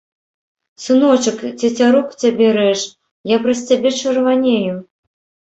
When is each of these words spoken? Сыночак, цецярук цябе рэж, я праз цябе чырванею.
Сыночак, 0.85 1.39
цецярук 1.59 2.09
цябе 2.23 2.47
рэж, 2.57 2.81
я 3.35 3.39
праз 3.45 3.63
цябе 3.71 3.93
чырванею. 4.01 4.75